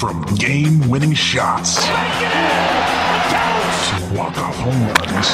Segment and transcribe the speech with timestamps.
[0.00, 1.92] From game winning shots to
[4.16, 5.28] walk off home runs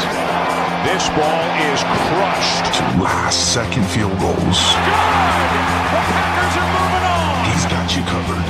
[0.83, 2.75] This ball is crushed.
[2.75, 7.47] to last second field goals, The Packers are moving on.
[7.47, 8.43] he's got you covered.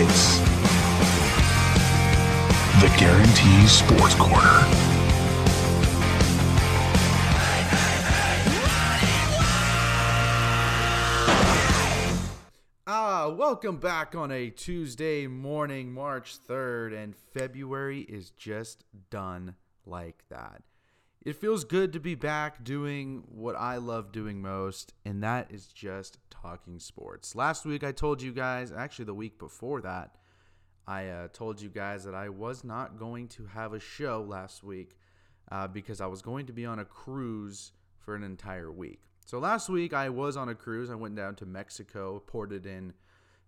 [0.00, 0.38] It's
[2.80, 4.87] the Guarantee Sports Corner.
[13.48, 19.54] Welcome back on a Tuesday morning, March 3rd, and February is just done
[19.86, 20.62] like that.
[21.24, 25.68] It feels good to be back doing what I love doing most, and that is
[25.68, 27.34] just talking sports.
[27.34, 30.16] Last week I told you guys, actually the week before that,
[30.86, 34.62] I uh, told you guys that I was not going to have a show last
[34.62, 34.98] week
[35.50, 39.00] uh, because I was going to be on a cruise for an entire week.
[39.24, 40.90] So last week I was on a cruise.
[40.90, 42.92] I went down to Mexico, ported in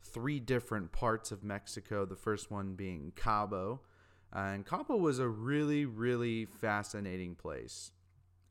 [0.02, 2.04] three different parts of Mexico.
[2.04, 3.80] The first one being Cabo,
[4.32, 7.92] and Cabo was a really, really fascinating place.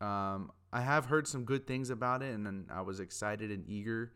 [0.01, 4.13] Um, I have heard some good things about it, and I was excited and eager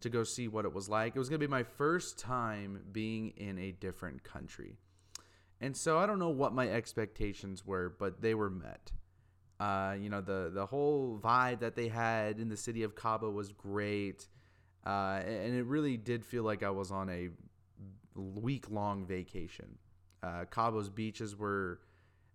[0.00, 1.14] to go see what it was like.
[1.14, 4.76] It was going to be my first time being in a different country.
[5.60, 8.90] And so I don't know what my expectations were, but they were met.
[9.60, 13.30] Uh, you know, the, the whole vibe that they had in the city of Cabo
[13.30, 14.26] was great.
[14.84, 17.28] Uh, and it really did feel like I was on a
[18.14, 19.78] week long vacation.
[20.22, 21.80] Uh, Cabo's beaches were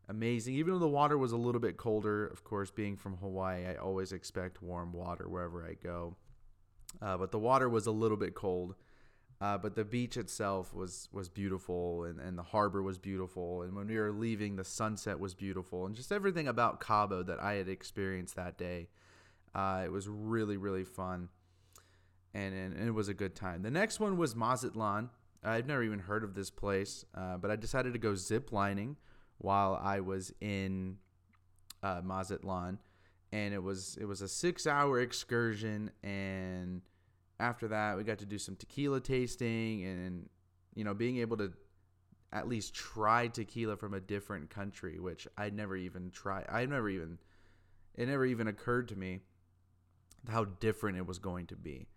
[0.09, 2.25] amazing, even though the water was a little bit colder.
[2.27, 6.15] Of course, being from Hawaii, I always expect warm water wherever I go.
[7.01, 8.75] Uh, but the water was a little bit cold.
[9.39, 13.61] Uh, but the beach itself was was beautiful, and, and the harbor was beautiful.
[13.61, 17.39] And when we were leaving, the sunset was beautiful, and just everything about Cabo that
[17.39, 18.87] I had experienced that day.
[19.53, 21.29] Uh, it was really really fun,
[22.33, 23.61] and, and, it was a good time.
[23.61, 25.09] The next one was Mazatlan.
[25.43, 28.97] I've never even heard of this place, uh, but I decided to go zip lining
[29.37, 30.97] while I was in
[31.83, 32.79] uh, Mazatlan,
[33.31, 36.81] and it was it was a six hour excursion and
[37.39, 40.29] after that we got to do some tequila tasting and
[40.75, 41.51] you know being able to
[42.31, 46.89] at least try tequila from a different country which I'd never even tried i never
[46.89, 47.19] even
[47.95, 49.21] it never even occurred to me
[50.29, 51.87] how different it was going to be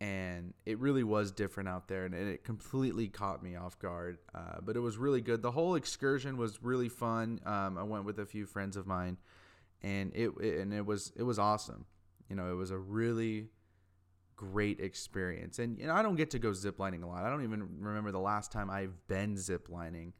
[0.00, 4.56] and it really was different out there and it completely caught me off guard uh,
[4.62, 8.18] but it was really good the whole excursion was really fun um, i went with
[8.18, 9.16] a few friends of mine
[9.82, 11.84] and it, it and it was it was awesome
[12.28, 13.48] you know it was a really
[14.40, 15.58] great experience.
[15.58, 17.24] And you know, I don't get to go ziplining a lot.
[17.24, 20.12] I don't even remember the last time I've been ziplining.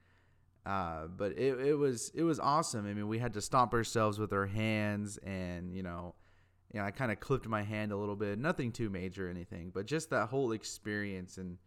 [0.67, 2.87] Uh, but it, it was it was awesome.
[2.87, 6.15] I mean, we had to stomp ourselves with our hands, and you know,
[6.73, 8.39] you know, I kind of clipped my hand a little bit.
[8.39, 11.59] Nothing too major or anything, but just that whole experience, and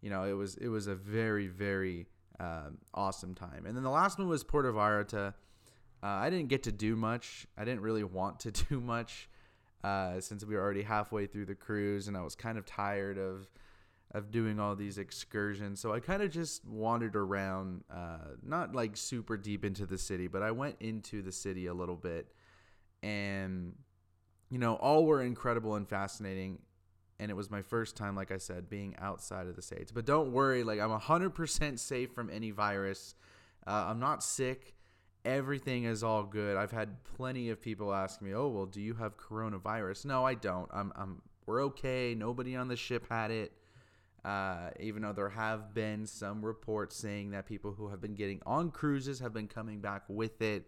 [0.00, 2.06] you know, it was it was a very very
[2.38, 3.64] um, awesome time.
[3.66, 5.34] And then the last one was Puerto Vallarta.
[6.02, 7.46] Uh, I didn't get to do much.
[7.56, 9.30] I didn't really want to do much
[9.84, 13.18] uh, since we were already halfway through the cruise, and I was kind of tired
[13.18, 13.50] of
[14.14, 15.80] of doing all these excursions.
[15.80, 20.26] So I kind of just wandered around, uh, not like super deep into the city,
[20.26, 22.30] but I went into the city a little bit,
[23.02, 23.74] and
[24.52, 26.58] you know, all were incredible and fascinating.
[27.18, 29.90] And it was my first time, like I said, being outside of the states.
[29.90, 33.14] But don't worry, like I'm 100% safe from any virus.
[33.66, 34.74] Uh, I'm not sick
[35.24, 36.56] everything is all good.
[36.56, 40.34] I've had plenty of people ask me, "Oh, well, do you have coronavirus?" No, I
[40.34, 40.68] don't.
[40.72, 42.14] I'm, I'm we're okay.
[42.14, 43.52] Nobody on the ship had it.
[44.24, 48.40] Uh, even though there have been some reports saying that people who have been getting
[48.46, 50.66] on cruises have been coming back with it.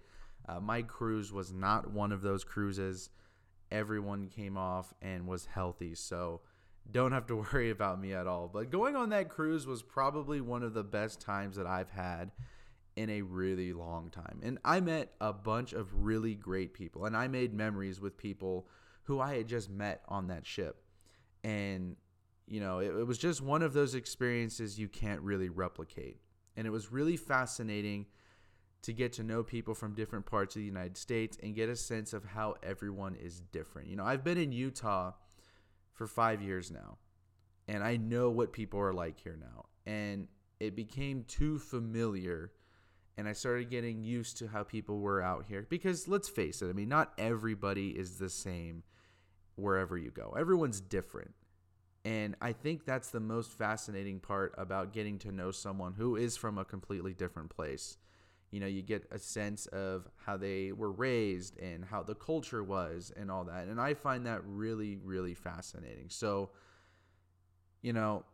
[0.48, 3.10] Uh, my cruise was not one of those cruises.
[3.70, 6.40] Everyone came off and was healthy, so
[6.90, 8.48] don't have to worry about me at all.
[8.52, 12.30] But going on that cruise was probably one of the best times that I've had
[12.96, 14.40] in a really long time.
[14.42, 18.68] And I met a bunch of really great people and I made memories with people
[19.04, 20.82] who I had just met on that ship.
[21.42, 21.96] And,
[22.46, 26.18] you know, it, it, was just one of those experiences you can't really replicate.
[26.56, 28.06] And it was really fascinating
[28.84, 31.76] to get to know people from different parts of the United States and get a
[31.76, 33.88] sense of how everyone is different.
[33.88, 35.12] You know, I've been in Utah
[35.92, 36.98] for five years now,
[37.66, 39.66] and I know what people are like here now.
[39.86, 40.28] And
[40.60, 42.52] it became too familiar
[43.16, 46.68] and I started getting used to how people were out here because let's face it,
[46.68, 48.82] I mean, not everybody is the same
[49.54, 50.34] wherever you go.
[50.36, 51.32] Everyone's different.
[52.04, 56.36] And I think that's the most fascinating part about getting to know someone who is
[56.36, 57.96] from a completely different place.
[58.54, 62.62] You know, you get a sense of how they were raised and how the culture
[62.62, 63.66] was and all that.
[63.66, 66.06] And I find that really, really fascinating.
[66.08, 66.50] So,
[67.82, 68.24] you know,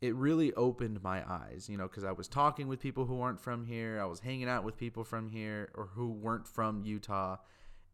[0.00, 3.40] it really opened my eyes, you know, because I was talking with people who weren't
[3.40, 4.00] from here.
[4.00, 7.38] I was hanging out with people from here or who weren't from Utah.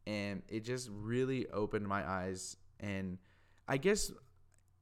[0.07, 2.59] And it just really opened my eyes.
[2.81, 3.17] And
[3.67, 4.13] I guess,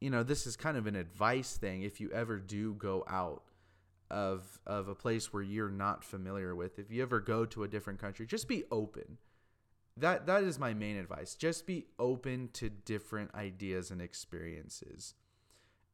[0.01, 1.83] you know, this is kind of an advice thing.
[1.83, 3.45] If you ever do go out
[4.11, 7.69] of, of a place where you're not familiar with, if you ever go to a
[7.69, 9.19] different country, just be open.
[9.97, 11.35] That, that is my main advice.
[11.35, 15.15] Just be open to different ideas and experiences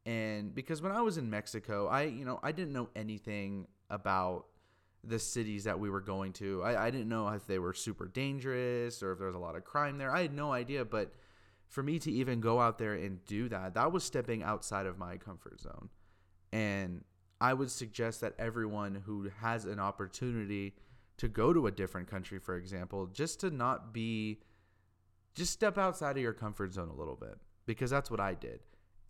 [0.07, 4.47] and because when I was in Mexico, I you know I didn't know anything about
[5.03, 6.63] the cities that we were going to.
[6.63, 9.57] I, I didn't know if they were super dangerous or if there was a lot
[9.57, 10.11] of crime there.
[10.11, 10.85] I had no idea.
[10.85, 11.13] But
[11.69, 14.99] for me to even go out there and do that, that was stepping outside of
[14.99, 15.91] my comfort zone.
[16.53, 17.05] And
[17.45, 20.73] I would suggest that everyone who has an opportunity
[21.19, 24.41] to go to a different country, for example, just to not be,
[25.35, 27.37] just step outside of your comfort zone a little bit
[27.67, 28.61] because that's what I did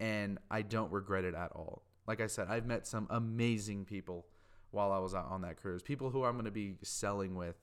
[0.01, 1.85] and I don't regret it at all.
[2.09, 4.27] Like I said, I've met some amazing people
[4.73, 5.85] while I was on that cruise.
[5.85, 7.55] People who I'm going to be selling with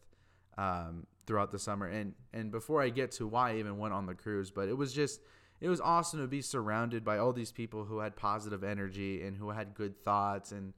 [0.58, 1.88] um, throughout the summer.
[1.88, 4.78] And and before I get to why I even went on the cruise, but it
[4.78, 5.20] was just
[5.62, 9.38] it was awesome to be surrounded by all these people who had positive energy and
[9.38, 10.74] who had good thoughts and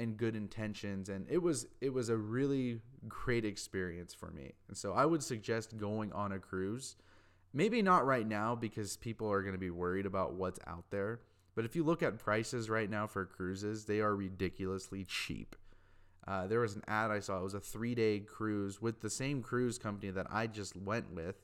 [0.00, 4.54] and good intentions and it was it was a really great experience for me.
[4.68, 6.96] And so I would suggest going on a cruise
[7.56, 11.20] Maybe not right now because people are going to be worried about what's out there.
[11.54, 15.54] But if you look at prices right now for cruises, they are ridiculously cheap.
[16.26, 17.38] Uh, there was an ad I saw.
[17.38, 21.14] It was a three day cruise with the same cruise company that I just went
[21.14, 21.36] with.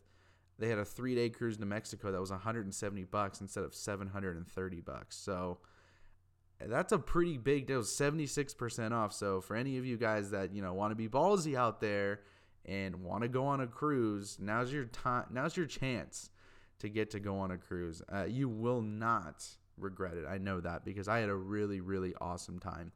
[0.60, 4.80] They had a three day cruise to Mexico that was 170 bucks instead of 730
[4.82, 5.16] bucks.
[5.16, 5.58] So
[6.60, 7.80] that's a pretty big deal.
[7.80, 9.12] 76% off.
[9.12, 12.20] So for any of you guys that you know want to be ballsy out there
[12.66, 15.24] and want to go on a cruise, now's your time.
[15.30, 16.30] Now's your chance
[16.80, 18.02] to get to go on a cruise.
[18.12, 19.46] Uh, you will not
[19.78, 20.26] regret it.
[20.28, 22.92] I know that because I had a really, really awesome time.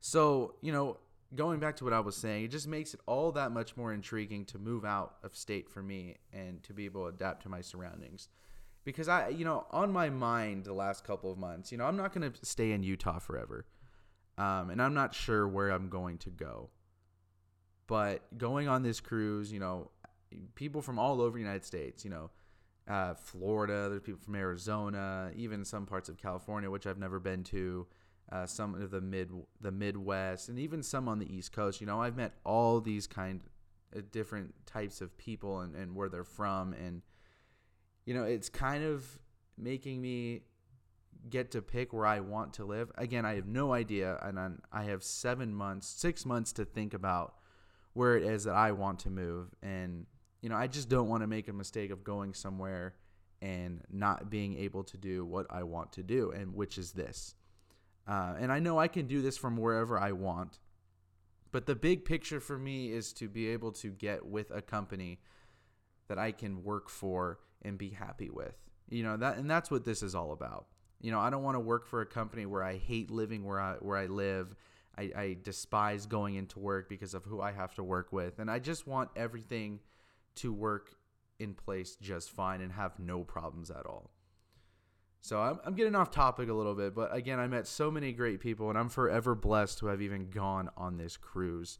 [0.00, 0.98] So, you know,
[1.34, 3.92] going back to what I was saying, it just makes it all that much more
[3.92, 7.48] intriguing to move out of state for me and to be able to adapt to
[7.48, 8.28] my surroundings.
[8.84, 11.96] Because I, you know, on my mind the last couple of months, you know, I'm
[11.96, 13.66] not going to stay in Utah forever.
[14.36, 16.70] Um, and I'm not sure where I'm going to go.
[17.86, 19.90] But going on this cruise, you know,
[20.54, 22.30] people from all over the United States, you know,
[22.88, 27.44] uh, Florida, there's people from Arizona, even some parts of California, which I've never been
[27.44, 27.86] to,
[28.32, 29.30] uh, some of the mid
[29.60, 31.80] the Midwest, and even some on the East Coast.
[31.80, 33.40] You know, I've met all these kind
[33.96, 37.02] uh, different types of people and, and where they're from, and
[38.06, 39.18] you know, it's kind of
[39.56, 40.42] making me
[41.30, 42.90] get to pick where I want to live.
[42.96, 46.94] Again, I have no idea, and I'm, I have seven months, six months to think
[46.94, 47.34] about
[47.94, 49.54] where it is that I want to move.
[49.62, 50.06] And,
[50.42, 52.94] you know, I just don't want to make a mistake of going somewhere
[53.40, 57.34] and not being able to do what I want to do, and which is this.
[58.06, 60.58] Uh, and I know I can do this from wherever I want.
[61.52, 65.20] But the big picture for me is to be able to get with a company
[66.08, 68.56] that I can work for and be happy with.
[68.90, 70.66] You know, that and that's what this is all about.
[71.00, 73.60] You know, I don't want to work for a company where I hate living where
[73.60, 74.54] I where I live
[74.96, 78.38] I, I despise going into work because of who I have to work with.
[78.38, 79.80] And I just want everything
[80.36, 80.90] to work
[81.38, 84.10] in place just fine and have no problems at all.
[85.24, 88.12] So I'm, I'm getting off topic a little bit, but again, I met so many
[88.12, 91.78] great people, and I'm forever blessed to have even gone on this cruise.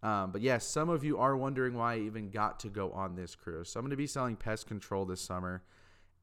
[0.00, 3.16] Um, but yes, some of you are wondering why I even got to go on
[3.16, 3.70] this cruise.
[3.70, 5.64] So I'm going to be selling pest control this summer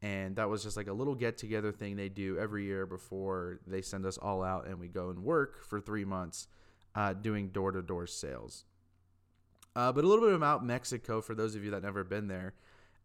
[0.02, 3.60] and that was just like a little get together thing they do every year before
[3.68, 6.48] they send us all out and we go and work for three months
[6.96, 8.66] uh, doing door to door sales.
[9.76, 12.54] Uh, but a little bit about Mexico for those of you that never been there.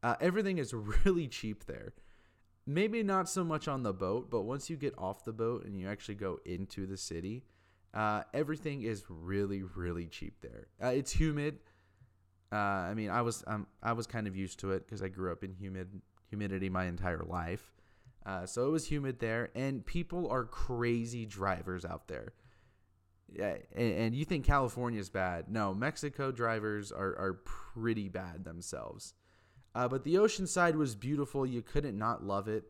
[0.03, 0.73] Uh, everything is
[1.05, 1.93] really cheap there.
[2.67, 5.79] Maybe not so much on the boat, but once you get off the boat and
[5.79, 7.45] you actually go into the city,
[7.95, 10.67] uh, everything is really, really cheap there.
[10.83, 11.61] Uh, it's humid.
[12.53, 15.09] Uh, I mean, I was um, I was kind of used to it because I
[15.09, 17.73] grew up in humid humidity my entire life.
[18.25, 22.35] Uh, so it was humid there, and people are crazy drivers out there.
[23.33, 25.49] Yeah, and, and you think California is bad?
[25.49, 29.15] No, Mexico drivers are are pretty bad themselves.
[29.77, 31.45] Uh, but the ocean side was beautiful.
[31.45, 32.65] You couldn't not love it.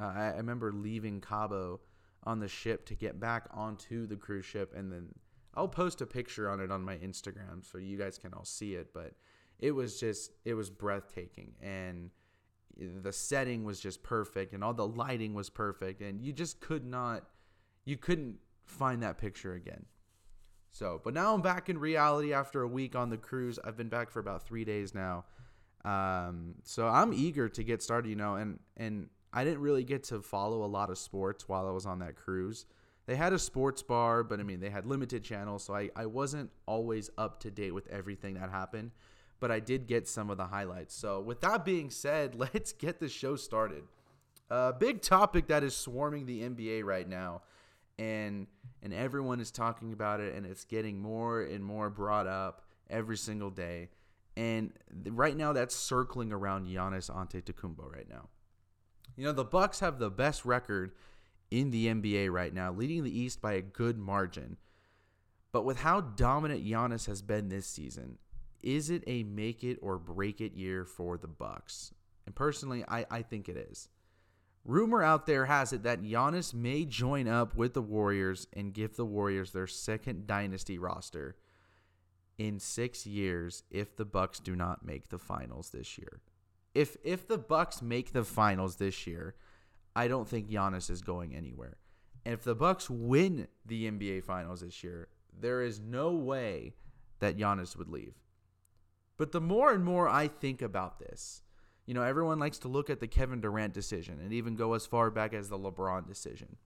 [0.00, 1.78] Uh, I, I remember leaving Cabo
[2.24, 5.14] on the ship to get back onto the cruise ship, and then
[5.54, 8.74] I'll post a picture on it on my Instagram so you guys can all see
[8.74, 8.92] it.
[8.92, 9.12] But
[9.60, 12.10] it was just it was breathtaking, and
[12.78, 16.84] the setting was just perfect and all the lighting was perfect and you just could
[16.84, 17.24] not
[17.84, 19.84] you couldn't find that picture again
[20.70, 23.88] so but now i'm back in reality after a week on the cruise i've been
[23.88, 25.24] back for about three days now
[25.84, 30.04] um, so i'm eager to get started you know and and I didn't really get
[30.04, 32.66] to follow a lot of sports while I was on that cruise.
[33.06, 36.06] They had a sports bar, but I mean, they had limited channels, so I, I
[36.06, 38.90] wasn't always up to date with everything that happened,
[39.40, 40.94] but I did get some of the highlights.
[40.94, 43.84] So, with that being said, let's get the show started.
[44.50, 47.42] A big topic that is swarming the NBA right now,
[47.98, 48.46] and
[48.82, 53.16] and everyone is talking about it, and it's getting more and more brought up every
[53.16, 53.88] single day.
[54.38, 54.70] And
[55.08, 58.28] right now, that's circling around Giannis Antetokounmpo right now.
[59.16, 60.92] You know, the Bucks have the best record
[61.50, 64.56] in the NBA right now, leading the East by a good margin.
[65.50, 68.18] But with how dominant Giannis has been this season,
[68.62, 71.92] is it a make it or break it year for the Bucks?
[72.24, 73.88] And personally, I, I think it is.
[74.64, 78.94] Rumor out there has it that Giannis may join up with the Warriors and give
[78.94, 81.34] the Warriors their second dynasty roster
[82.38, 86.20] in 6 years if the Bucks do not make the finals this year
[86.78, 89.34] if if the Bucks make the finals this year,
[89.96, 91.76] I don't think Giannis is going anywhere.
[92.24, 96.74] And if the Bucks win the NBA finals this year, there is no way
[97.20, 98.14] that Giannis would leave.
[99.16, 101.42] But the more and more I think about this,
[101.84, 104.86] you know, everyone likes to look at the Kevin Durant decision and even go as
[104.86, 106.58] far back as the LeBron decision.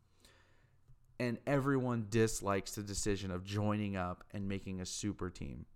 [1.22, 5.66] And everyone dislikes the decision of joining up and making a super team.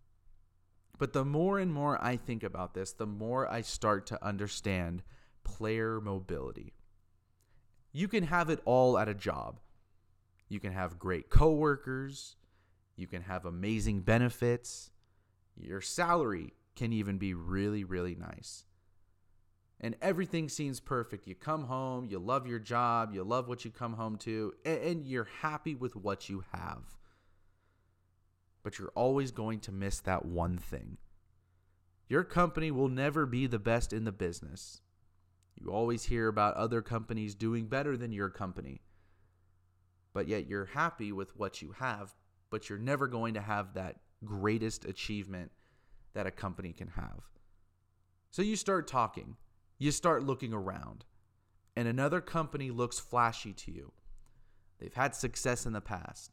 [0.99, 5.05] But the more and more I think about this, the more I start to understand
[5.45, 6.73] player mobility.
[7.93, 9.61] You can have it all at a job.
[10.49, 12.35] You can have great coworkers,
[12.97, 14.91] you can have amazing benefits.
[15.55, 18.65] Your salary can even be really, really nice.
[19.87, 21.27] And everything seems perfect.
[21.27, 25.07] You come home, you love your job, you love what you come home to, and
[25.07, 26.97] you're happy with what you have
[28.67, 30.97] but you're always going to miss that one thing.
[32.09, 34.81] Your company will never be the best in the business.
[35.55, 38.81] You always hear about other companies doing better than your company.
[40.13, 42.17] But yet you're happy with what you have,
[42.51, 45.53] but you're never going to have that greatest achievement
[46.15, 47.21] that a company can have.
[48.33, 49.37] So you start talking,
[49.79, 51.05] you start looking around,
[51.77, 53.93] and another company looks flashy to you.
[54.79, 56.33] They've had success in the past,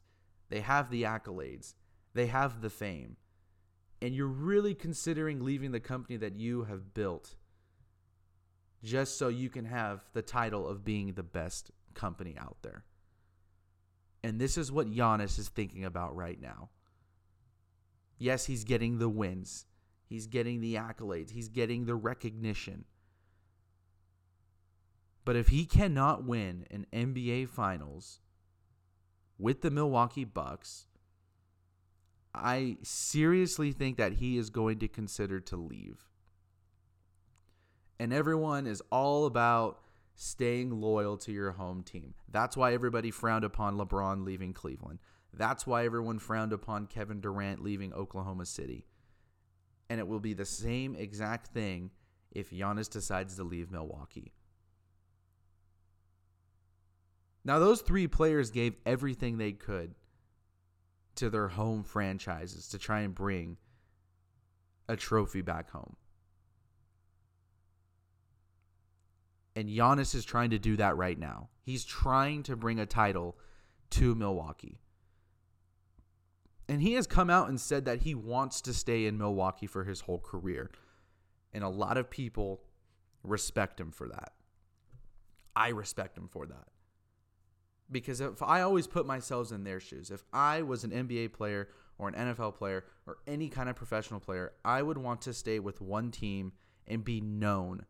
[0.49, 1.73] they have the accolades,
[2.13, 3.17] they have the fame.
[4.01, 7.35] And you're really considering leaving the company that you have built
[8.83, 12.83] just so you can have the title of being the best company out there.
[14.23, 16.69] And this is what Giannis is thinking about right now.
[18.17, 19.65] Yes, he's getting the wins.
[20.05, 21.31] He's getting the accolades.
[21.31, 22.85] He's getting the recognition.
[25.25, 28.19] But if he cannot win an NBA Finals
[29.37, 30.87] with the Milwaukee Bucks,
[32.35, 36.07] I seriously think that he is going to consider to leave.
[37.99, 39.79] And everyone is all about
[40.15, 42.15] staying loyal to your home team.
[42.29, 44.99] That's why everybody frowned upon LeBron leaving Cleveland.
[45.33, 48.85] That's why everyone frowned upon Kevin Durant leaving Oklahoma City.
[49.89, 51.91] And it will be the same exact thing
[52.31, 54.33] if Giannis decides to leave Milwaukee.
[57.45, 59.95] Now, those three players gave everything they could
[61.15, 63.57] to their home franchises to try and bring
[64.87, 65.95] a trophy back home.
[69.55, 71.49] And Giannis is trying to do that right now.
[71.61, 73.37] He's trying to bring a title
[73.91, 74.79] to Milwaukee.
[76.67, 79.83] And he has come out and said that he wants to stay in Milwaukee for
[79.83, 80.71] his whole career.
[81.51, 82.61] And a lot of people
[83.21, 84.31] respect him for that.
[85.55, 86.72] I respect him for that
[87.93, 91.69] because if I always put myself in their shoes, if I was an NBA player
[91.97, 95.59] or an NFL player or any kind of professional player, I would want to stay
[95.59, 96.51] with one team
[96.87, 97.85] and be known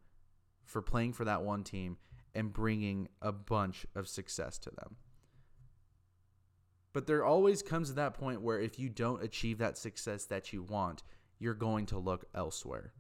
[0.66, 1.98] for playing for that one team
[2.36, 4.98] and bringing a bunch of success to them.
[6.94, 10.54] But there always comes to that point where if you don't achieve that success that
[10.54, 11.02] you want,
[11.40, 12.94] you're going to look elsewhere.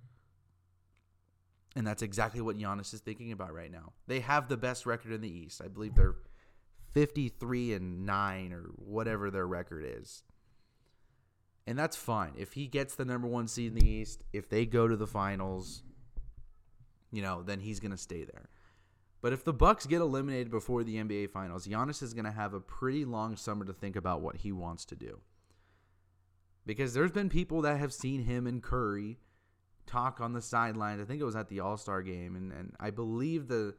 [1.76, 3.94] And that's exactly what Giannis is thinking about right now.
[4.08, 5.62] They have the best record in the East.
[5.64, 6.16] I believe they're
[6.94, 10.24] 53 and 9 or whatever their record is.
[11.66, 12.34] And that's fine.
[12.38, 15.08] If he gets the number 1 seed in the East, if they go to the
[15.08, 15.84] finals,
[17.12, 18.50] you know, then he's going to stay there.
[19.22, 22.54] But if the Bucks get eliminated before the NBA finals, Giannis is going to have
[22.54, 25.22] a pretty long summer to think about what he wants to do.
[26.66, 29.20] Because there's been people that have seen him and Curry
[29.86, 31.02] talk on the sidelines.
[31.02, 33.76] I think it was at the All-Star game and and I believe the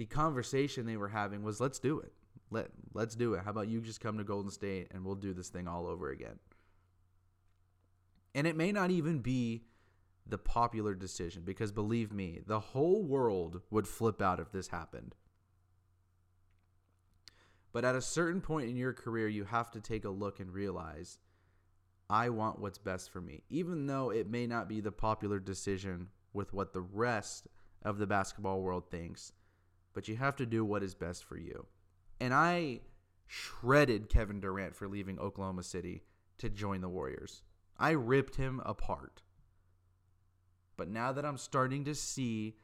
[0.00, 2.10] the conversation they were having was let's do it.
[2.50, 3.44] Let let's do it.
[3.44, 6.08] How about you just come to Golden State and we'll do this thing all over
[6.08, 6.38] again.
[8.34, 9.64] And it may not even be
[10.26, 15.14] the popular decision because believe me, the whole world would flip out if this happened.
[17.70, 20.50] But at a certain point in your career, you have to take a look and
[20.50, 21.18] realize
[22.08, 26.08] I want what's best for me, even though it may not be the popular decision
[26.32, 27.48] with what the rest
[27.82, 29.32] of the basketball world thinks.
[29.92, 31.66] But you have to do what is best for you.
[32.20, 32.80] And I
[33.26, 36.02] shredded Kevin Durant for leaving Oklahoma City
[36.38, 37.42] to join the Warriors.
[37.78, 39.22] I ripped him apart.
[40.76, 42.56] But now that I'm starting to see,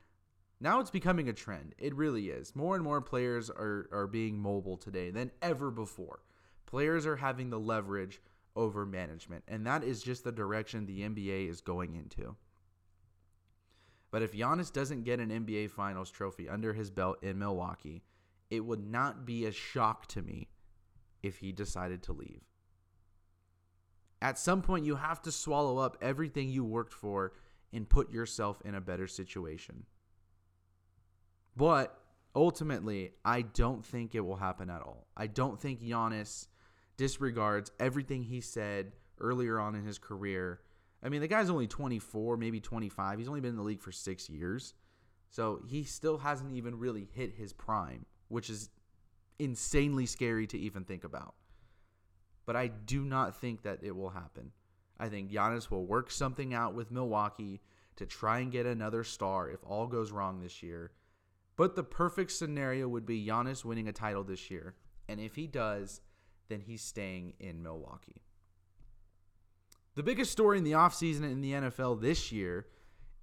[0.61, 1.75] now it's becoming a trend.
[1.79, 2.57] It really is.
[2.57, 6.21] More and more players are, are being mobile today than ever before.
[6.67, 8.21] Players are having the leverage
[8.57, 12.37] over management, and that is just the direction the NBA is going into.
[14.17, 18.03] But if Giannis doesn't get an NBA Finals trophy under his belt in Milwaukee,
[18.49, 20.49] it would not be a shock to me
[21.23, 22.41] if he decided to leave.
[24.23, 27.35] At some point, you have to swallow up everything you worked for
[27.75, 29.85] and put yourself in a better situation.
[31.55, 32.01] But
[32.35, 35.09] ultimately, I don't think it will happen at all.
[35.15, 36.47] I don't think Giannis
[36.97, 40.61] disregards everything he said earlier on in his career.
[41.03, 43.19] I mean, the guy's only 24, maybe 25.
[43.19, 44.75] He's only been in the league for six years.
[45.31, 48.71] So he still hasn't even really hit his prime, which is
[49.39, 51.35] insanely scary to even think about.
[52.47, 54.53] But I do not think that it will happen.
[54.99, 57.61] I think Giannis will work something out with Milwaukee
[57.97, 60.93] to try and get another star if all goes wrong this year.
[61.57, 64.75] But the perfect scenario would be Giannis winning a title this year.
[65.09, 66.01] And if he does,
[66.49, 68.23] then he's staying in Milwaukee.
[69.97, 72.67] The biggest story in the offseason in the NFL this year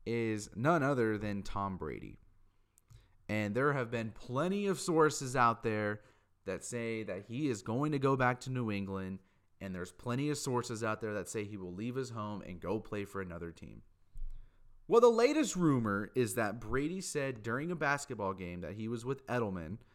[0.05, 2.17] is none other than Tom Brady.
[3.29, 6.01] And there have been plenty of sources out there
[6.45, 9.19] that say that he is going to go back to New England.
[9.61, 12.59] And there's plenty of sources out there that say he will leave his home and
[12.59, 13.83] go play for another team.
[14.87, 19.05] Well, the latest rumor is that Brady said during a basketball game that he was
[19.05, 19.77] with Edelman–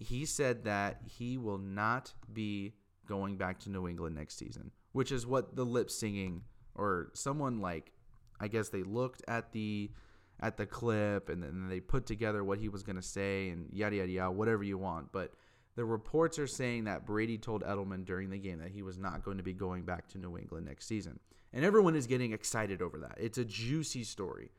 [0.00, 2.74] he said that he will not be
[3.06, 6.42] going back to New England next season, which is what the lip singing
[6.74, 7.92] or someone like
[8.40, 9.92] I guess they looked at the
[10.40, 13.68] at the clip and then they put together what he was going to say and
[13.72, 15.34] yada yada yada whatever you want, but
[15.76, 19.22] the reports are saying that Brady told Edelman during the game that he was not
[19.22, 21.20] going to be going back to New England next season.
[21.52, 23.18] And everyone is getting excited over that.
[23.18, 24.50] It's a juicy story.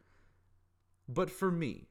[1.09, 1.89] But for me,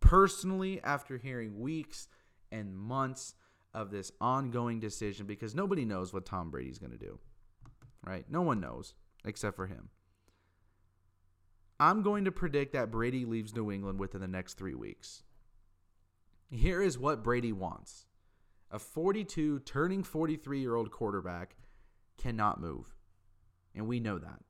[0.00, 2.06] personally, after hearing weeks
[2.52, 3.34] and months
[3.72, 7.18] of this ongoing decision because nobody knows what Tom Brady's going to do.
[8.08, 8.24] Right?
[8.30, 9.90] No one knows except for him.
[11.78, 15.24] I'm going to predict that Brady leaves New England within the next three weeks.
[16.50, 18.06] Here is what Brady wants
[18.70, 21.56] a 42, turning 43 year old quarterback
[22.16, 22.94] cannot move.
[23.74, 24.40] And we know that.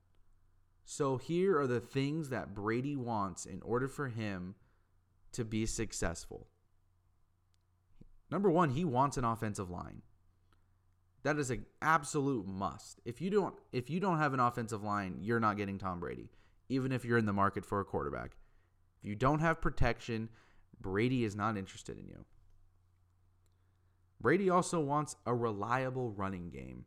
[0.85, 4.55] So here are the things that Brady wants in order for him
[5.33, 6.47] to be successful.
[8.31, 10.03] Number one, he wants an offensive line.
[11.23, 13.01] That is an absolute must.
[13.05, 16.31] If you don't if you don't have an offensive line, you're not getting Tom Brady,
[16.69, 18.37] even if you're in the market for a quarterback.
[19.03, 20.29] If you don't have protection,
[20.81, 22.25] Brady is not interested in you.
[24.21, 26.85] Brady also wants a reliable running game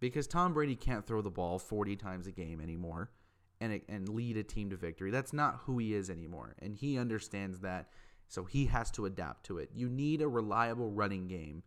[0.00, 3.10] because Tom Brady can't throw the ball 40 times a game anymore
[3.60, 5.10] and and lead a team to victory.
[5.10, 7.88] That's not who he is anymore, and he understands that
[8.28, 9.70] so he has to adapt to it.
[9.74, 11.62] You need a reliable running game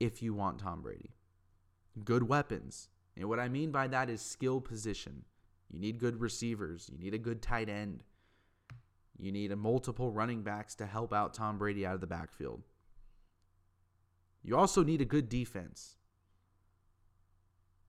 [0.00, 1.14] if you want Tom Brady.
[2.04, 2.88] Good weapons.
[3.16, 5.24] And what I mean by that is skill position.
[5.70, 6.90] You need good receivers.
[6.92, 8.04] You need a good tight end.
[9.18, 12.62] You need a multiple running backs to help out Tom Brady out of the backfield.
[14.42, 15.96] You also need a good defense.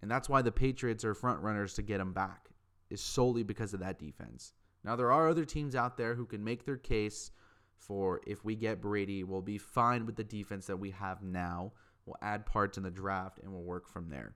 [0.02, 2.50] And that's why the Patriots are front runners to get him back,
[2.90, 4.54] is solely because of that defense.
[4.84, 7.32] Now, there are other teams out there who can make their case
[7.78, 11.74] for if we get Brady, we'll be fine with the defense that we have now.
[12.08, 14.34] We'll add parts in the draft and we'll work from there.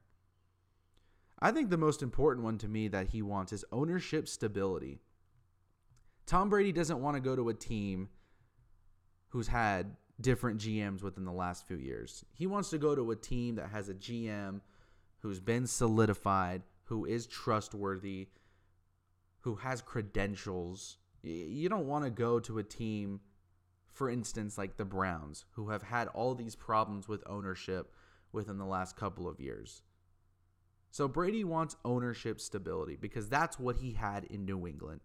[1.40, 5.00] I think the most important one to me that he wants is ownership stability.
[6.26, 8.10] Tom Brady doesn't want to go to a team
[9.30, 12.26] who's had different GMs within the last few years.
[12.34, 14.60] He wants to go to a team that has a GM
[15.20, 18.28] who's been solidified, who is trustworthy,
[19.40, 20.98] who has credentials.
[21.24, 23.22] You don't want to go to a team
[23.92, 27.94] for instance, like the Browns, who have had all these problems with ownership
[28.32, 29.84] within the last couple of years.
[30.90, 35.02] So Brady wants ownership stability because that's what he had in New England.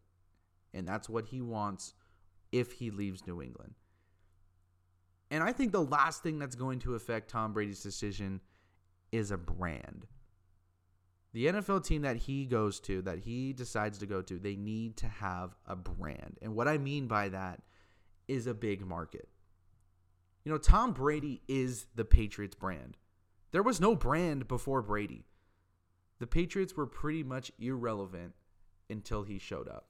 [0.75, 1.95] And that's what he wants
[2.53, 3.75] if he leaves New England.
[5.31, 8.41] And I think the last thing that's going to affect Tom Brady's decision
[9.11, 10.07] is a brand.
[11.37, 14.97] the NFL team that he goes to, that he decides to go to, they need
[14.97, 16.39] to have a brand.
[16.41, 17.61] And what I mean by that
[18.29, 19.29] is a big market.
[20.45, 22.97] You know, Tom Brady is the Patriots brand.
[23.53, 25.25] There was no brand before Brady.
[26.19, 28.35] The Patriots were pretty much irrelevant
[28.89, 29.89] until he showed up.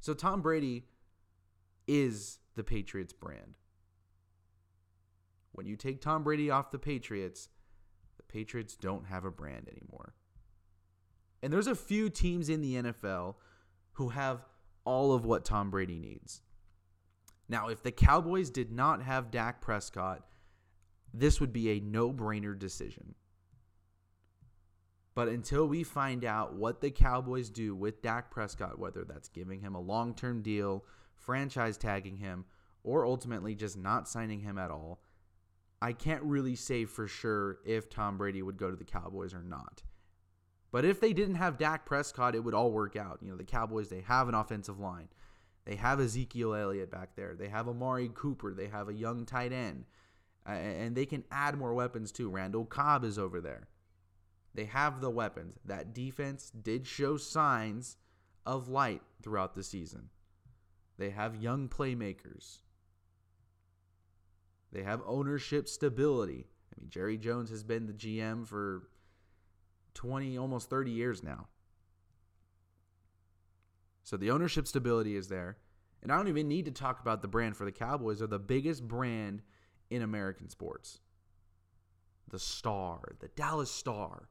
[0.00, 0.84] So Tom Brady
[1.86, 3.54] is the Patriots brand.
[5.52, 7.48] When you take Tom Brady off the Patriots,
[8.16, 10.14] the Patriots don't have a brand anymore.
[11.42, 13.34] And there's a few teams in the NFL
[13.92, 14.44] who have
[14.84, 16.40] all of what Tom Brady needs.
[17.52, 20.22] Now, if the Cowboys did not have Dak Prescott,
[21.12, 23.14] this would be a no brainer decision.
[25.14, 29.60] But until we find out what the Cowboys do with Dak Prescott, whether that's giving
[29.60, 32.46] him a long term deal, franchise tagging him,
[32.84, 35.02] or ultimately just not signing him at all,
[35.82, 39.42] I can't really say for sure if Tom Brady would go to the Cowboys or
[39.42, 39.82] not.
[40.70, 43.18] But if they didn't have Dak Prescott, it would all work out.
[43.20, 45.08] You know, the Cowboys, they have an offensive line.
[45.64, 47.34] They have Ezekiel Elliott back there.
[47.34, 48.52] They have Amari Cooper.
[48.52, 49.84] They have a young tight end.
[50.44, 52.28] And they can add more weapons too.
[52.28, 53.68] Randall Cobb is over there.
[54.54, 55.56] They have the weapons.
[55.64, 57.96] That defense did show signs
[58.44, 60.10] of light throughout the season.
[60.98, 62.58] They have young playmakers.
[64.72, 66.48] They have ownership stability.
[66.74, 68.88] I mean, Jerry Jones has been the GM for
[69.94, 71.46] 20, almost 30 years now.
[74.02, 75.58] So the ownership stability is there.
[76.02, 78.18] And I don't even need to talk about the brand for the Cowboys.
[78.18, 79.42] They're the biggest brand
[79.90, 80.98] in American sports.
[82.28, 84.28] The Star, the Dallas Star.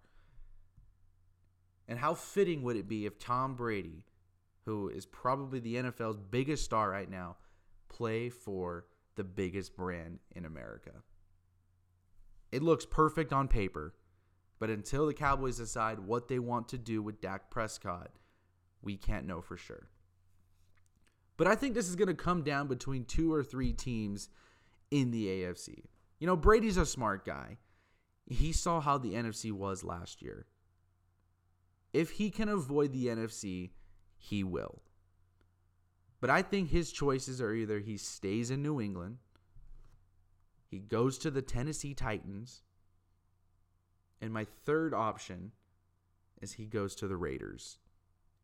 [1.88, 4.04] And how fitting would it be if Tom Brady,
[4.66, 7.38] who is probably the NFL's biggest star right now,
[7.90, 10.92] play for the biggest brand in America?
[12.52, 13.94] It looks perfect on paper,
[14.60, 18.12] but until the Cowboys decide what they want to do with Dak Prescott,
[18.82, 19.88] we can't know for sure.
[21.38, 24.30] But I think this is going to come down between two or three teams
[24.92, 25.86] in the AFC.
[26.20, 27.58] You know, Brady's a smart guy.
[28.28, 30.46] He saw how the NFC was last year.
[31.94, 33.72] If he can avoid the NFC,
[34.18, 34.82] he will.
[36.20, 39.18] But I think his choices are either he stays in New England,
[40.70, 42.62] he goes to the Tennessee Titans,
[44.22, 45.52] and my third option
[46.42, 47.80] is he goes to the Raiders.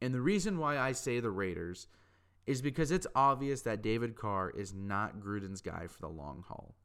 [0.01, 1.87] And the reason why I say the Raiders
[2.45, 6.75] is because it's obvious that David Carr is not Gruden's guy for the long haul.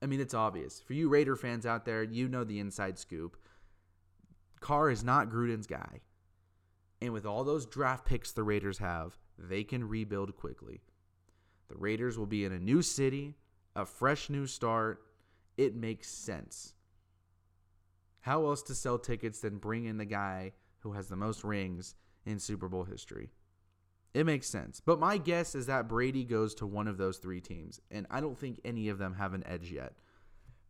[0.00, 0.80] I mean, it's obvious.
[0.80, 3.36] For you Raider fans out there, you know the inside scoop.
[4.60, 6.00] Carr is not Gruden's guy.
[7.00, 10.82] And with all those draft picks the Raiders have, they can rebuild quickly.
[11.68, 13.34] The Raiders will be in a new city,
[13.74, 15.02] a fresh new start.
[15.56, 16.74] It makes sense.
[18.20, 21.96] How else to sell tickets than bring in the guy who has the most rings
[22.24, 23.30] in Super Bowl history?
[24.14, 24.80] It makes sense.
[24.84, 28.20] But my guess is that Brady goes to one of those three teams, and I
[28.20, 29.94] don't think any of them have an edge yet.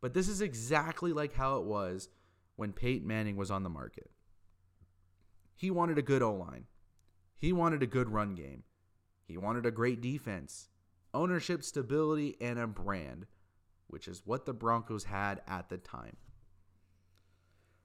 [0.01, 2.09] But this is exactly like how it was
[2.57, 4.11] when Peyton Manning was on the market.
[5.55, 6.67] He wanted a good O line,
[7.37, 8.65] he wanted a good run game,
[9.27, 10.69] he wanted a great defense,
[11.12, 13.27] ownership stability, and a brand,
[13.88, 16.17] which is what the Broncos had at the time.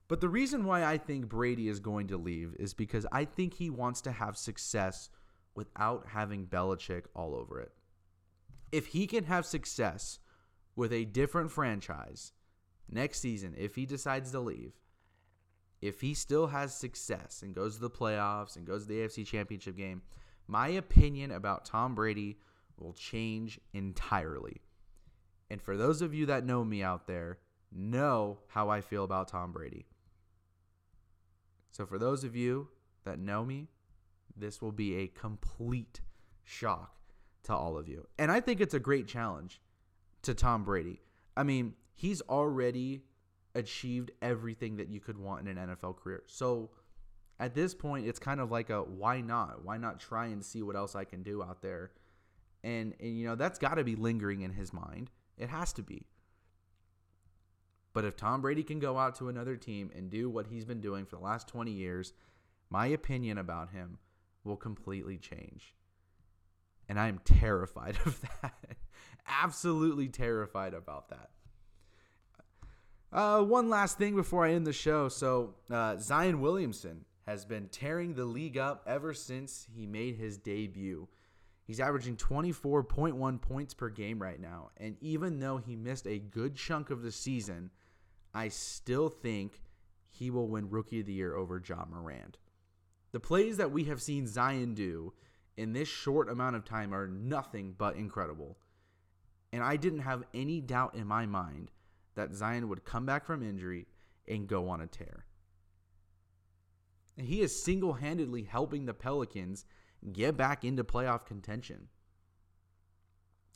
[0.08, 3.56] But the reason why I think Brady is going to leave is because I think
[3.56, 5.10] he wants to have success
[5.54, 7.74] without having Belichick all over it.
[8.72, 10.20] If he can have success
[10.76, 12.32] with a different franchise
[12.90, 14.74] next season, if he decides to leave,
[15.82, 19.26] if he still has success and goes to the playoffs and goes to the AFC
[19.26, 20.02] Championship game,
[20.48, 22.38] my opinion about Tom Brady
[22.78, 24.62] will change entirely.
[25.50, 27.40] And for those of you that know me out there,
[27.72, 29.86] know how I feel about Tom Brady.
[31.78, 32.70] So for those of you
[33.06, 33.68] that know me,
[34.36, 36.02] this will be a complete
[36.44, 36.96] shock
[37.44, 38.08] to all of you.
[38.18, 39.62] And I think it's a great challenge
[40.24, 41.02] to Tom Brady.
[41.36, 43.04] I mean, he's already
[43.54, 46.24] achieved everything that you could want in an NFL career.
[46.26, 46.72] So
[47.40, 49.64] at this point, it's kind of like a why not?
[49.64, 51.92] Why not try and see what else I can do out there?
[52.64, 55.12] And, and you know, that's got to be lingering in his mind.
[55.38, 56.08] It has to be.
[57.98, 60.82] But if Tom Brady can go out to another team and do what he's been
[60.82, 62.14] doing for the last 20 years,
[62.70, 63.98] my opinion about him
[64.44, 65.74] will completely change.
[66.88, 68.78] And I am terrified of that.
[69.28, 71.32] Absolutely terrified about that.
[73.12, 75.10] Uh, one last thing before I end the show.
[75.10, 80.38] So, uh, Zion Williamson has been tearing the league up ever since he made his
[80.38, 81.08] debut.
[81.64, 84.70] He's averaging 24.1 points per game right now.
[84.78, 87.72] And even though he missed a good chunk of the season,
[88.38, 89.64] I still think
[90.12, 92.38] he will win Rookie of the Year over Ja Morant.
[93.12, 95.14] The plays that we have seen Zion do
[95.58, 98.60] in this short amount of time are nothing but incredible.
[99.52, 101.72] And I didn't have any doubt in my mind
[102.14, 103.88] that Zion would come back from injury
[104.28, 105.26] and go on a tear.
[107.20, 109.66] He is single handedly helping the Pelicans
[110.14, 111.88] get back into playoff contention.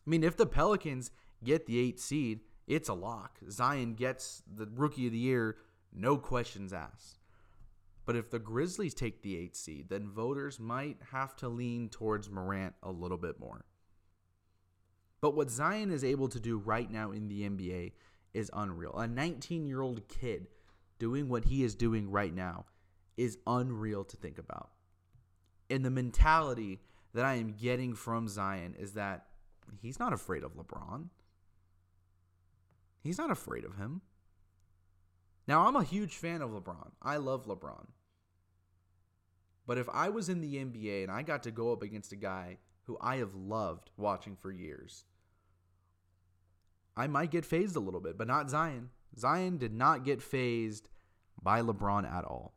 [0.08, 1.12] I mean, if the Pelicans
[1.44, 3.40] get the eight seed, it's a lock.
[3.50, 5.58] Zion gets the rookie of the year,
[5.94, 7.20] no questions asked.
[8.06, 12.30] But if the Grizzlies take the eight seed, then voters might have to lean towards
[12.30, 13.66] Morant a little bit more.
[15.22, 17.92] But what Zion is able to do right now in the NBA
[18.34, 18.98] is unreal.
[18.98, 20.48] A 19 year old kid
[20.98, 22.66] doing what he is doing right now
[23.18, 24.72] is unreal to think about.
[25.70, 26.82] And the mentality
[27.14, 29.28] that I am getting from Zion is that
[29.82, 31.06] he's not afraid of LeBron.
[33.02, 34.02] He's not afraid of him.
[35.48, 36.92] Now, I'm a huge fan of LeBron.
[37.02, 37.88] I love LeBron.
[39.66, 42.18] But if I was in the NBA and I got to go up against a
[42.18, 45.06] guy who I have loved watching for years,
[46.96, 48.90] I might get fazed a little bit, but not Zion.
[49.18, 50.90] Zion did not get fazed
[51.42, 52.54] by LeBron at all.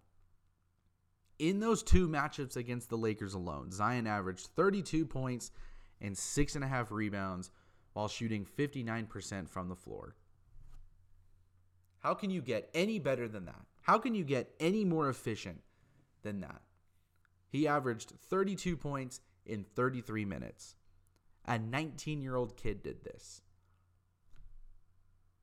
[1.39, 5.51] In those two matchups against the Lakers alone, Zion averaged 32 points
[6.01, 7.51] and six and a half rebounds
[7.93, 10.15] while shooting 59% from the floor.
[12.05, 13.65] How can you get any better than that?
[13.81, 15.63] How can you get any more efficient
[16.23, 16.61] than that?
[17.49, 20.77] He averaged 32 points in 33 minutes.
[21.47, 23.41] A 19 year old kid did this.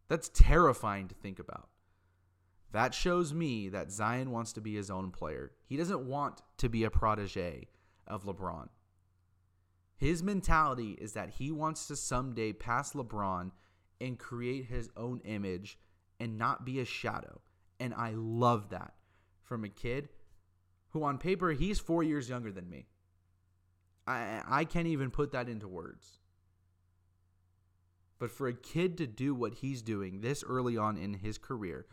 [0.08, 1.70] That's terrifying to think about.
[2.72, 5.54] That shows me that Zion wants to be his own player.
[5.66, 7.70] He doesn't want to be a protege
[8.06, 8.70] of LeBron.
[9.98, 13.50] His mentality is that he wants to someday pass LeBron
[14.00, 15.80] and create his own image
[16.22, 17.42] and not be a shadow.
[17.80, 18.94] And I love that
[19.42, 20.08] from a kid
[20.90, 22.86] who, on paper, he's four years younger than me.
[24.06, 26.20] I, I can't even put that into words.
[28.20, 31.88] But for a kid to do what he's doing this early on in his career,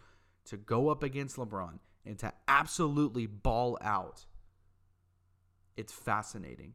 [0.45, 4.27] to go up against LeBron and to absolutely ball out,
[5.75, 6.75] it's fascinating.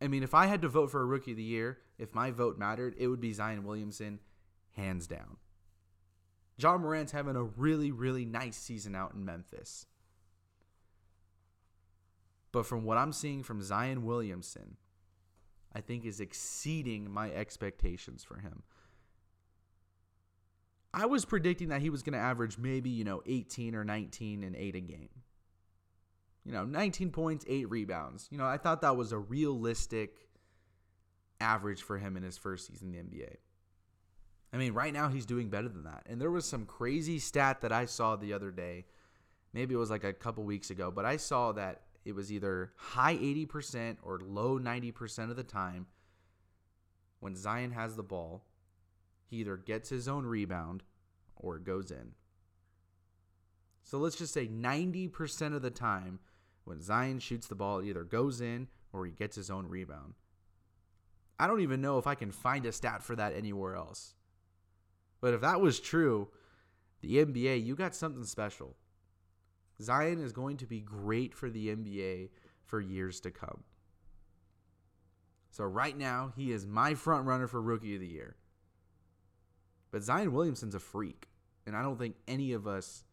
[0.00, 2.30] I mean, if I had to vote for a rookie of the year, if my
[2.30, 4.18] vote mattered, it would be Zion Williamson,
[4.72, 5.36] hands down.
[6.58, 9.86] Ja Morant's having a really, really nice season out in Memphis.
[12.52, 14.76] But from what I'm seeing from Zion Williamson,
[15.74, 18.62] I think is exceeding my expectations for him.
[20.94, 24.44] I was predicting that he was going to average maybe, you know, 18 or 19
[24.44, 25.08] and 8 a game.
[26.44, 28.28] You know, 19 points, 8 rebounds.
[28.30, 30.28] You know, I thought that was a realistic
[31.40, 33.36] average for him in his first season in the NBA.
[34.52, 36.04] I mean, right now he's doing better than that.
[36.06, 38.84] And there was some crazy stat that I saw the other day.
[39.52, 42.72] Maybe it was like a couple weeks ago, but I saw that it was either
[42.76, 45.86] high 80% or low 90% of the time
[47.20, 48.44] when Zion has the ball,
[49.30, 50.82] he either gets his own rebound
[51.36, 52.12] or it goes in.
[53.84, 56.18] So let's just say 90% of the time
[56.64, 60.14] when Zion shoots the ball, it either goes in or he gets his own rebound.
[61.38, 64.14] I don't even know if I can find a stat for that anywhere else.
[65.22, 66.28] But if that was true,
[67.00, 68.76] the NBA, you got something special.
[69.80, 72.28] Zion is going to be great for the NBA
[72.64, 73.62] for years to come.
[75.50, 78.36] So right now, he is my front runner for rookie of the year.
[79.90, 81.28] But Zion Williamson's a freak,
[81.66, 83.04] and I don't think any of us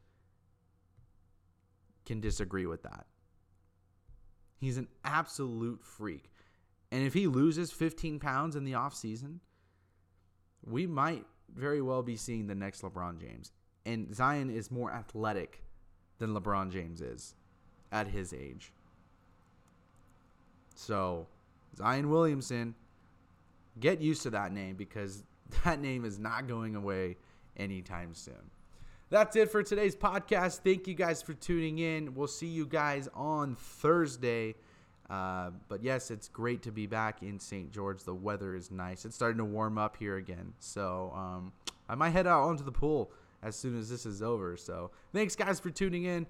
[2.06, 3.06] can disagree with that.
[4.58, 6.32] He's an absolute freak.
[6.91, 9.39] And if he loses 15 pounds in the offseason,
[10.65, 13.52] we might very well be seeing the next LeBron James.
[13.86, 15.64] And Zion is more athletic
[16.18, 17.36] than LeBron James is
[17.92, 18.72] at his age.
[20.76, 21.28] So,
[21.76, 22.76] Zion Williamson,
[23.80, 25.24] get used to that name because
[25.64, 27.18] that name is not going away
[27.58, 28.52] anytime soon.
[29.10, 30.60] That's it for today's podcast.
[30.64, 32.14] Thank you guys for tuning in.
[32.14, 34.56] We'll see you guys on Thursday.
[35.10, 37.72] Uh, but yes, it's great to be back in St.
[37.72, 38.04] George.
[38.04, 39.06] The weather is nice.
[39.06, 40.54] It's starting to warm up here again.
[40.60, 41.52] So um,
[41.88, 44.56] I might head out onto the pool as soon as this is over.
[44.56, 46.28] So thanks, guys, for tuning in.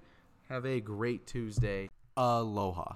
[0.48, 1.90] Have a great Tuesday.
[2.16, 2.94] Aloha.